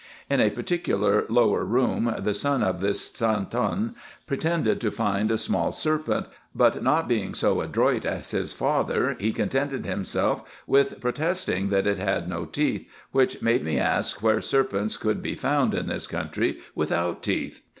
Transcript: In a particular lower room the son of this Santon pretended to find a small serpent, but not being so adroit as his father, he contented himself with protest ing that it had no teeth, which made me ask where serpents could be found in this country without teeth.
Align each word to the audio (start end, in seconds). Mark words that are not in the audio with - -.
In 0.31 0.39
a 0.41 0.49
particular 0.49 1.25
lower 1.29 1.63
room 1.63 2.15
the 2.17 2.33
son 2.33 2.63
of 2.63 2.79
this 2.79 3.09
Santon 3.11 3.93
pretended 4.25 4.81
to 4.81 4.89
find 4.89 5.29
a 5.29 5.37
small 5.37 5.71
serpent, 5.71 6.25
but 6.55 6.81
not 6.81 7.07
being 7.07 7.35
so 7.35 7.61
adroit 7.61 8.03
as 8.03 8.31
his 8.31 8.51
father, 8.51 9.15
he 9.19 9.31
contented 9.31 9.85
himself 9.85 10.63
with 10.65 10.99
protest 10.99 11.49
ing 11.49 11.69
that 11.69 11.85
it 11.85 11.99
had 11.99 12.27
no 12.27 12.45
teeth, 12.45 12.89
which 13.11 13.43
made 13.43 13.63
me 13.63 13.77
ask 13.77 14.23
where 14.23 14.41
serpents 14.41 14.97
could 14.97 15.21
be 15.21 15.35
found 15.35 15.75
in 15.75 15.85
this 15.85 16.07
country 16.07 16.57
without 16.73 17.21
teeth. 17.21 17.61